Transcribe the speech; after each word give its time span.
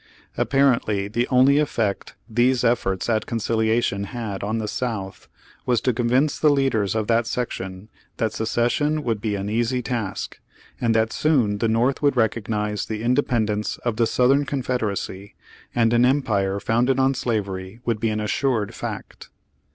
Apparently 0.35 1.07
the 1.07 1.27
only 1.27 1.59
effect 1.59 2.15
these 2.27 2.63
efforts 2.63 3.07
at 3.07 3.27
conciliation 3.27 4.05
had 4.05 4.41
on 4.41 4.57
the 4.57 4.67
South, 4.67 5.27
was 5.67 5.79
to 5.81 5.93
convince 5.93 6.39
the 6.39 6.49
leaders 6.49 6.95
of 6.95 7.05
that 7.05 7.27
section, 7.27 7.87
that 8.17 8.33
secession 8.33 9.03
would 9.03 9.21
be 9.21 9.35
an 9.35 9.47
easy 9.47 9.83
task, 9.83 10.39
and 10.81 10.95
that 10.95 11.13
soon 11.13 11.59
the 11.59 11.67
North 11.69 12.01
would 12.01 12.15
recog 12.15 12.49
nize 12.49 12.87
the 12.87 13.03
independence 13.03 13.77
of 13.85 13.97
the 13.97 14.07
Southern 14.07 14.43
Confed 14.43 14.79
eracy, 14.81 15.33
and 15.75 15.93
an 15.93 16.03
empire 16.03 16.59
founded 16.59 16.97
on 16.99 17.13
slavery 17.13 17.79
would 17.85 17.99
be 17.99 18.09
an 18.09 18.19
assured 18.19 18.73
fact. 18.73 19.29